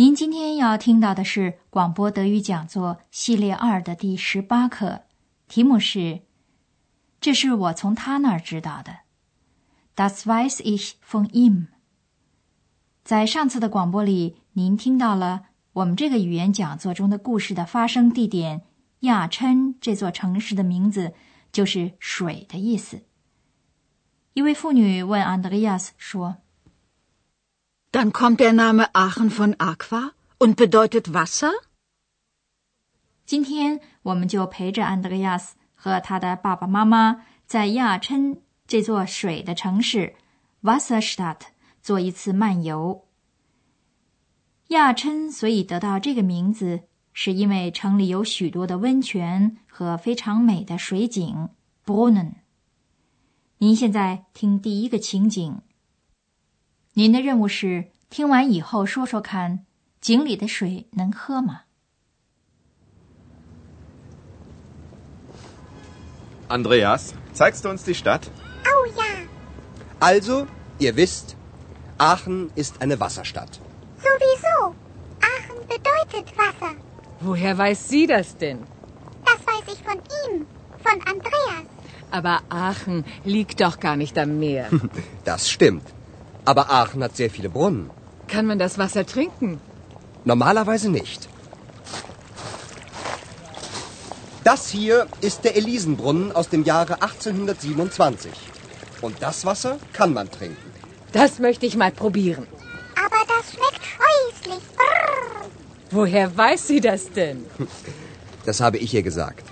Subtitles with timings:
[0.00, 5.02] 您今天要听到的是广播德语讲座系列二的第十八课，
[5.48, 6.20] 题目是
[7.20, 8.98] “这是我从他那儿知道的
[9.96, 11.66] ”，Das weiß ich von ihm。
[13.02, 18.62] 在上次的广播里，您听到了我们这个语言讲座中的故事的发生地点
[19.00, 21.12] 亚琛这座城市的名字
[21.50, 23.02] 就是“水”的意思。
[24.34, 26.36] 一位妇女问安德烈亚斯说。
[27.90, 31.52] Dann kommt der Name Aachen von Aqua und bedeutet Wasser?
[33.24, 40.16] 今天我们就陪着安德烈亚斯和他的爸爸妈妈在亚琛这座水的城市
[40.62, 41.40] Wasserstadt
[41.80, 43.06] 做一次漫游。
[44.68, 46.82] 亚琛所以得到这个名字，
[47.14, 51.48] 是因为城里有许多的温泉和非常美的水景
[51.86, 52.34] Brunnen。
[53.56, 55.62] 您现在听第一个情景。
[56.97, 59.65] 您的任务是听完以后说说看，
[59.99, 61.61] 井里的水能喝吗？
[66.49, 68.29] Andreas, zeigst du uns die Stadt?
[68.65, 69.25] Oh ja.
[69.99, 70.45] Also,
[70.77, 71.35] ihr wisst,
[71.97, 73.59] Aachen ist eine Wasserstadt.
[73.97, 74.75] Sowieso.
[75.21, 76.75] Aachen bedeutet Wasser.
[77.21, 78.59] Woher weiß sie das denn?
[79.25, 80.45] Das weiß ich von ihm,
[80.83, 81.65] von Andreas.
[82.11, 84.69] Aber Aachen liegt doch gar nicht am Meer.
[85.23, 85.87] Das stimmt.
[86.48, 87.90] Aber Aachen hat sehr viele Brunnen.
[88.26, 89.60] Kann man das Wasser trinken?
[90.24, 91.28] Normalerweise nicht.
[94.44, 98.32] Das hier ist der Elisenbrunnen aus dem Jahre 1827.
[99.02, 100.72] Und das Wasser kann man trinken.
[101.12, 102.46] Das möchte ich mal probieren.
[102.96, 104.62] Aber das schmeckt scheußlich.
[104.74, 105.50] Brrr.
[105.90, 107.44] Woher weiß sie das denn?
[108.46, 109.44] Das habe ich ihr gesagt.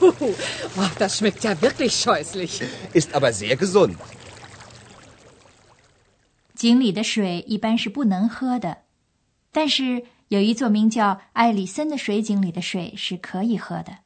[0.00, 2.62] Oh, das schmeckt ja wirklich scheußlich.
[2.92, 3.96] Ist aber sehr gesund.
[6.54, 8.78] 井里的水一般是不能喝的，
[9.52, 13.98] 但是有一座名叫艾里森的水井里的水是可以喝的。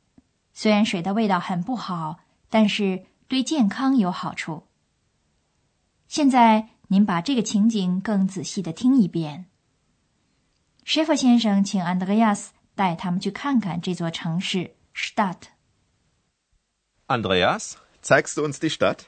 [0.53, 2.21] 虽然水的味道很不好，
[2.51, 4.65] 但是对健康有好处。
[6.09, 9.47] 现在您把这个情景更仔细的听一遍。
[10.85, 15.37] 舍弗先生请安德烈亚斯带他们去看看这座城市 Stadt。
[17.13, 19.05] Andreas, zeigst du uns die Stadt?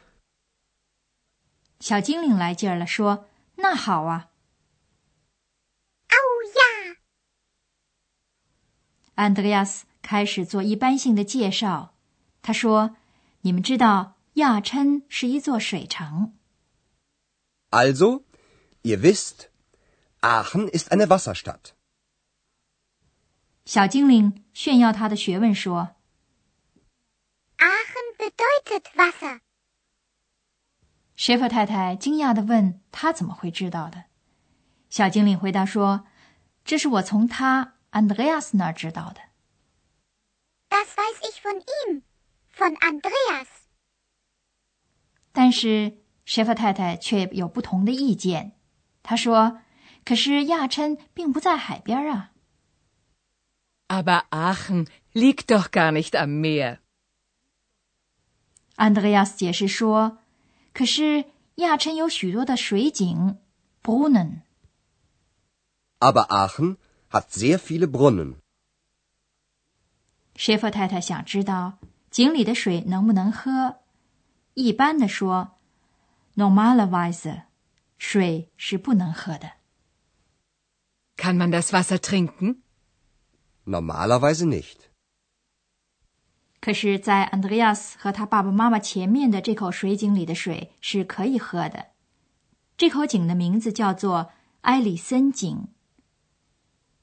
[1.81, 3.27] 小精灵来劲儿了，说
[3.57, 4.29] ：“那好啊。”
[6.13, 6.97] Oh ja.
[9.17, 11.95] Andreas 开始做一般性的介绍。
[12.43, 12.95] 他说
[13.41, 16.35] ：“你们知道亚琛是一座水城。”
[17.71, 18.25] Also,
[18.83, 19.49] ihr wisst,
[20.21, 21.73] Aachen ist eine Wasserstadt.
[23.65, 25.97] 小精灵炫耀他的学问说。
[31.39, 34.05] 弗太太惊讶地问：“他怎么会知道的？”
[34.89, 36.07] 小精灵回答说
[36.65, 39.21] ：“这是我从他 Andreas 那儿知道的。”
[40.71, 42.03] Das weiß ich von ihm,
[42.57, 43.47] von Andreas。
[45.33, 48.53] 但是舍弗太太却有不同的意见。
[49.03, 49.61] 她说
[50.05, 52.33] ：“可是亚琛并不在海边啊。”
[53.89, 56.84] Aber Aachen liegt doch gar nicht am Meer。
[58.77, 60.19] 安德烈亚斯解释说
[60.75, 61.27] ：“可是
[61.57, 63.39] 亚琛有许多的水井
[63.83, 64.41] ，Brunnen。”
[66.01, 66.79] Aber Aachen
[67.11, 68.39] hat sehr viele Brunnen。
[70.37, 71.79] 舍弗太太想知道
[72.11, 73.77] 井里的水能不能喝。
[74.55, 75.53] 一般的说
[76.35, 77.45] ，Normalerweise，
[77.99, 79.53] 水是不能喝的。
[81.17, 84.89] Kann man das Wasser trinken？Normalerweise nicht。
[86.65, 91.89] 可是，在安德烈亚斯和他爸爸妈妈前面的这口水井里的水是可以喝的。
[92.79, 94.33] 这口井的名字叫做
[94.63, 95.69] 埃里森井。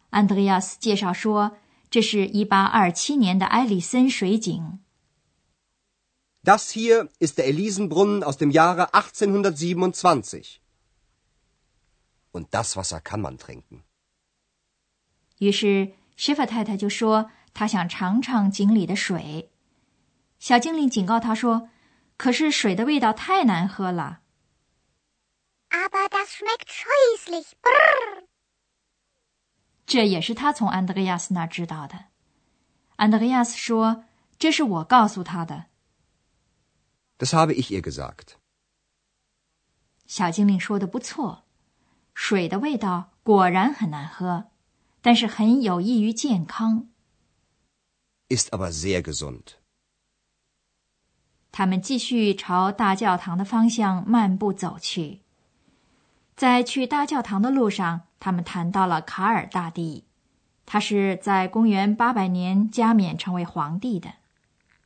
[0.09, 1.57] 安德烈亚斯介绍说，
[1.91, 4.79] 这是一八二七年的埃里森水井。
[6.43, 10.55] Das hier ist der Elisenbrunnen aus dem Jahre 1827.
[12.31, 13.83] Und das Wasser kann man trinken.
[15.37, 19.51] 于是，舍弗太太就说，她想尝尝井里的水。
[20.39, 21.69] 小精灵警告他说
[22.17, 24.21] ：“可是水的味道太难喝了。”
[25.69, 27.53] Aber das schmeckt scheußlich.
[29.85, 32.05] 这也是他从安德烈亚斯那知道的。
[32.95, 34.05] 安德烈亚斯说
[34.39, 35.65] ：“这是我告诉他的。
[37.17, 38.35] Das habe ich ihr gesagt.
[40.07, 41.43] ”小精灵说的不错，
[42.13, 44.45] 水的味道果然很难喝，
[45.01, 46.90] 但是很有益于健康。
[48.31, 49.55] Ist aber sehr gesund.
[51.51, 55.19] 他们继续朝大教堂的方向漫步走去。
[56.37, 60.05] 在去大教堂的路上，他们谈到了卡尔大帝，
[60.65, 64.13] 他是在公元八百年加冕成为皇帝的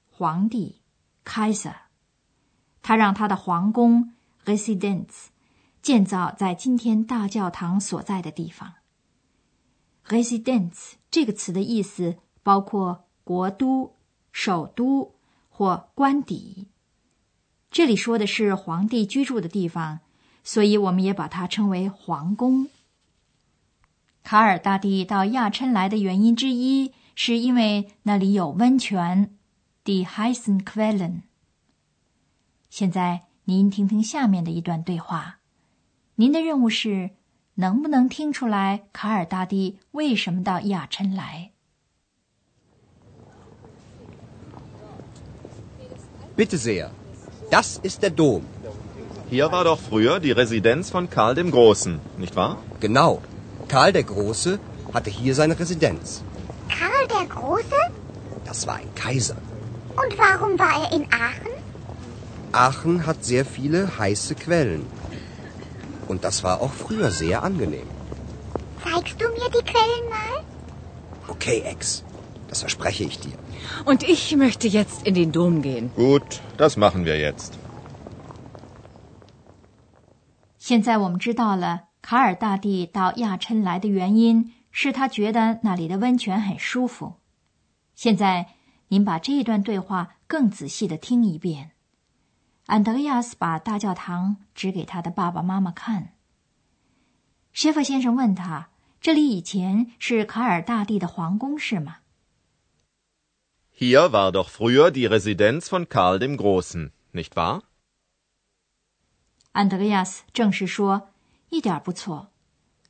[0.09, 0.81] 皇帝
[1.24, 1.75] Kaiser。
[2.81, 5.27] 他让他的皇宫 Residence
[5.83, 8.74] 建造在今天大教堂所在的地方。
[10.07, 13.95] Residence 这个词的意思包括国都、
[14.31, 15.16] 首都
[15.50, 16.68] 或官邸。
[17.69, 20.00] 这里说的是皇帝居住的地方，
[20.44, 22.69] 所以我们也把它称为皇宫。
[24.24, 29.36] 卡尔大帝到亚琛来的原因之一，是因为那里有温泉
[29.83, 31.24] ，die heißen Quellen。
[32.69, 35.39] 现在您听听下面的一段对话，
[36.16, 37.12] 您的任务是
[37.56, 41.51] 能不能听出来卡尔大帝为什么到亚琛来？
[46.36, 46.92] Bitte sehr.
[47.50, 48.46] Das ist der Dom.
[49.30, 52.58] Hier war doch früher die Residenz von Karl dem Großen, nicht wahr?
[52.80, 53.22] Genau.
[53.68, 54.60] Karl der Große
[54.94, 56.24] hatte hier seine Residenz.
[56.70, 57.82] Karl der Große?
[58.44, 59.38] Das war ein Kaiser.
[59.96, 61.56] Und warum war er in Aachen?
[62.52, 64.86] Aachen hat sehr viele heiße Quellen.
[66.08, 67.88] Und das war auch früher sehr angenehm.
[68.84, 70.44] Zeigst du mir die Quellen mal?
[71.28, 72.04] Okay, Ex.
[72.50, 73.34] Das verspreche ich dir.
[73.86, 75.90] Und ich möchte jetzt in den Dom gehen.
[75.96, 77.54] Gut, das machen wir jetzt.
[80.57, 87.18] 现在我们知道了卡尔大帝到亚琛来的原因是他觉得那里的温泉很舒服。
[87.94, 88.48] 现在
[88.88, 91.72] 您把这一段对话更仔细的听一遍。
[92.66, 96.13] 安德烈亚斯把大教堂指给他的爸爸妈妈看。
[97.54, 98.69] 谢弗先生问他
[99.00, 101.98] ：“这里以前是卡尔大帝的皇宫是吗？”
[103.75, 107.62] Hier war doch früher die Residenz von Karl dem Großen, nicht wahr?
[109.52, 111.08] 安德烈亚斯正式说：“
[111.49, 112.31] 一点不错，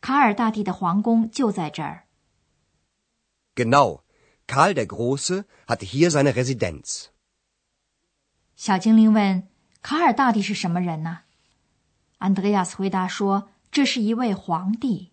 [0.00, 2.04] 卡尔大帝的皇宫就在这儿。
[3.54, 4.02] Genau.
[4.46, 7.06] Karl der Große hatte hier seine Residenz.
[8.56, 9.44] ”小精灵问：“
[9.80, 11.20] 卡尔大帝是什么人呢？”
[12.18, 15.12] 安德烈亚斯回答说：“这是一位皇帝。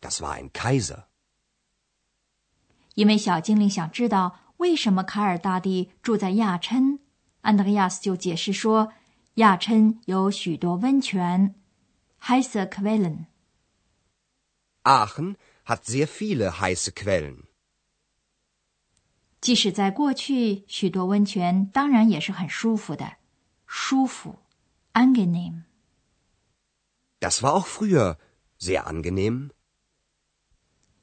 [0.00, 1.04] Das war ein Kaiser. ”
[2.95, 6.99] 因为小精灵想知道为什么卡尔大帝住在亚琛，
[7.41, 8.93] 安德烈亚斯就解释说
[9.35, 11.55] ：“亚琛有许多温泉
[12.21, 13.25] （heiße Quellen）。
[14.83, 15.35] Aachen
[15.65, 17.43] hat sehr viele heiße Quellen.
[19.41, 23.17] 即使在过去，许多温泉当然也是很舒服的，
[23.65, 24.39] 舒服
[24.93, 25.63] （angenehm）。
[27.19, 28.17] Das war auch früher
[28.59, 29.49] sehr angenehm.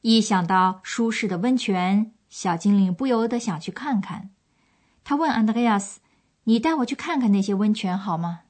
[0.02, 4.30] 一想到舒适的温泉，小精灵不由得想去看看。
[5.04, 6.00] 他问安德烈亚斯
[6.44, 8.42] ：“你带我去看看那些温泉好吗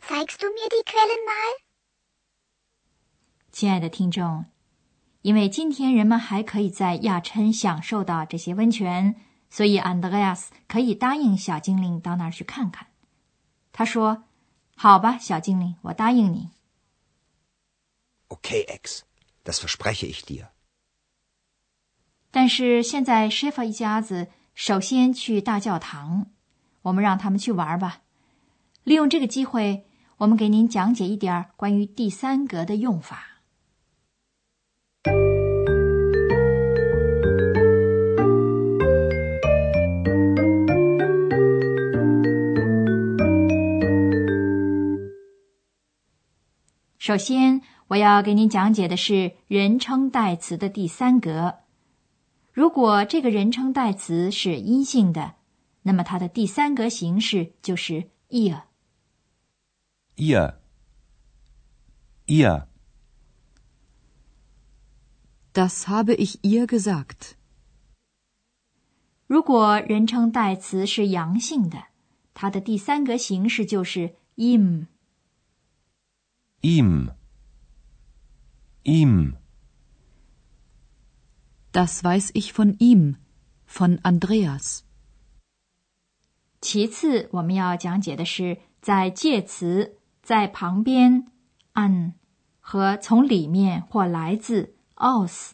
[0.00, 1.62] Zeigst du mir die Quellen mal?？”
[3.50, 4.44] 亲爱的听众，
[5.22, 9.16] 因为今天人们还可以在亚琛享受到这些温泉，
[9.50, 12.88] 所以安德烈亚斯可以答应小精灵到那儿去看看。
[13.72, 14.24] 他说
[14.76, 16.50] ：“好吧，小精灵，我答应你。”
[18.28, 19.05] Okay, Ex.
[19.46, 20.48] Das verspreche ich dir.
[22.32, 26.26] 但是现在 s h e f a 一家子首先去大教堂，
[26.82, 28.02] 我们让他们去玩吧。
[28.82, 29.86] 利用这个机会，
[30.18, 33.35] 我们给您讲解一点关于第三格的用法。
[47.06, 51.60] 首先，我要给您讲解的是人称代词的第三格。
[52.52, 55.34] 如果这个人称代词是阴性的，
[55.82, 58.62] 那么它的第三格形式就是 ihr。
[60.16, 60.54] Ihr.
[62.26, 62.66] Ihr.
[65.52, 67.34] Das habe ich ihr gesagt.
[69.28, 71.84] 如果人称代词是阳性的，
[72.34, 74.86] 它的第三格形式就是 ihm。
[76.62, 77.10] Ihm.
[78.84, 79.36] Ihm.
[81.72, 83.16] Das weiß ich von ihm,
[83.66, 84.82] von Andreas.
[86.60, 91.26] 其次，我们要讲解的是在介词在旁边
[91.74, 92.14] an
[92.60, 95.50] 和从里面或来自 aus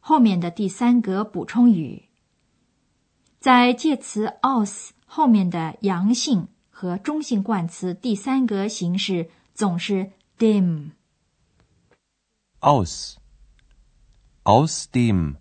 [0.00, 2.08] 后面的第三格补充语。
[3.38, 10.91] 在介词 aus 后面的阳性和中性冠词第三格形式总是 dem。
[12.59, 13.17] aus,
[14.43, 15.37] aus dem.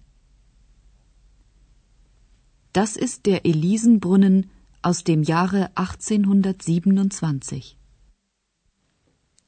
[2.72, 4.48] Das ist der Elisenbrunnen
[4.82, 7.76] aus dem Jahre 1827.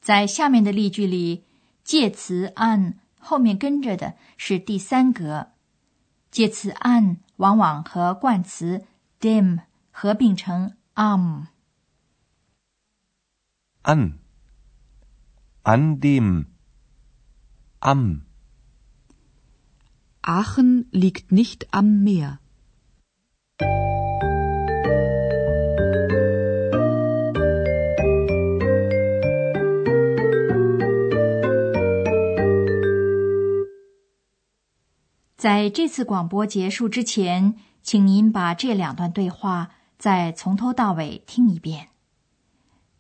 [0.01, 1.45] 在下面的例句里，
[1.85, 5.47] 介词 an 后面跟着的是第三格，
[6.31, 8.85] 介词 an 往往和冠词
[9.21, 9.61] dem
[9.93, 11.45] 合并成 am。
[13.85, 14.15] An,
[15.68, 16.46] An dem,
[17.82, 18.22] am.
[20.22, 22.38] Aachen liegt nicht am Meer.
[35.36, 41.90] 在这次广播结束之前，请您把这两段对话再从头到尾听一遍。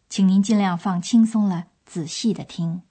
[0.09, 2.83] 请您尽量放轻松了，仔细的听。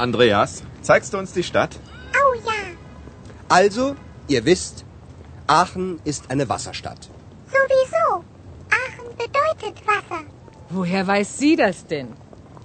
[0.00, 1.78] Andreas, zeigst du uns die Stadt?
[2.14, 2.60] Oh ja,
[3.48, 3.96] Also,
[4.28, 4.84] ihr wisst,
[5.46, 7.10] Aachen ist eine Wasserstadt.
[7.46, 8.24] sowieso.
[8.80, 10.22] Aachen bedeutet Wasser.
[10.70, 12.08] Woher weiß sie das denn?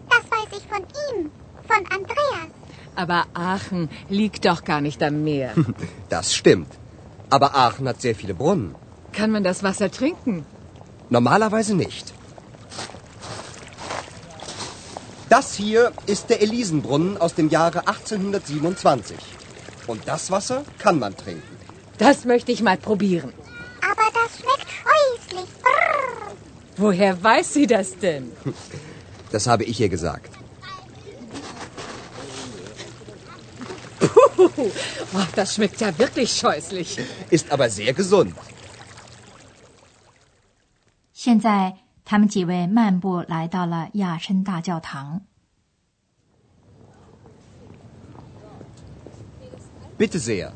[0.10, 1.32] Das weiß ich von ihm,
[1.68, 2.50] von Andreas.
[2.96, 5.52] Aber Aachen liegt doch gar nicht am Meer.
[6.10, 6.72] Das stimmt.
[7.30, 8.76] Aber Aachen hat sehr viele Brunnen.
[9.12, 10.46] Kann man das Wasser trinken?
[11.10, 12.14] Normalerweise nicht.
[15.36, 19.18] Das hier ist der Elisenbrunnen aus dem Jahre 1827.
[19.86, 21.58] Und das Wasser kann man trinken.
[21.98, 23.34] Das möchte ich mal probieren.
[23.92, 25.50] Aber das schmeckt scheußlich.
[25.62, 26.32] Brrr.
[26.78, 28.32] Woher weiß sie das denn?
[29.32, 30.32] Das habe ich ihr gesagt.
[34.00, 37.00] Puh, oh, das schmeckt ja wirklich scheußlich.
[37.30, 38.34] Ist aber sehr gesund.
[41.12, 41.74] 现在，
[42.05, 45.21] 他们几位漫步来到了亚琛大教堂。
[49.99, 50.53] Bitte sehr.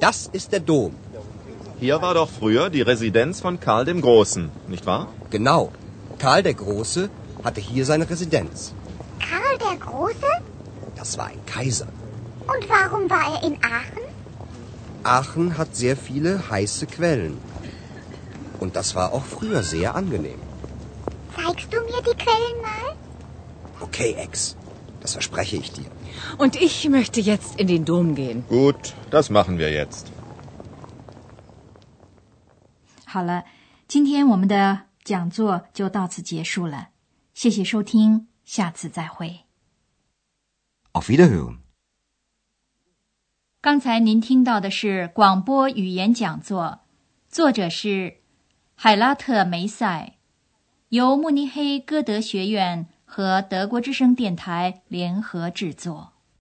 [0.00, 0.92] Das ist der Dom.
[1.78, 5.08] Hier war doch früher die Residenz von Karl dem Großen, nicht wahr?
[5.30, 5.70] Genau.
[6.18, 7.10] Karl der Große
[7.44, 8.72] hatte hier seine Residenz.
[9.20, 10.30] Karl der Große?
[10.96, 11.86] Das war ein Kaiser.
[12.52, 14.04] Und warum war er in Aachen?
[15.04, 17.38] Aachen hat sehr viele heiße Quellen.
[18.58, 20.40] Und das war auch früher sehr angenehm.
[21.35, 22.95] Zeigst du mir die Quellen mal?
[23.81, 24.55] Okay, Ex.
[25.01, 25.89] Das verspreche ich dir.
[26.37, 28.43] Und ich möchte jetzt in den Dom gehen.
[28.47, 30.07] Gut, das machen wir jetzt.
[33.05, 33.43] 好了，
[33.87, 36.89] 今天我们的讲座就到此结束了，
[37.33, 39.41] 谢谢收听，下次再会。
[40.93, 41.59] Auf Wiederhören.
[43.61, 46.79] 刚才您听到的是广播语言讲座，
[47.29, 48.17] 作者是
[48.75, 50.17] 海拉特梅塞，
[50.93, 56.12] 由慕尼黑歌德学院和德国之声电台联合制作。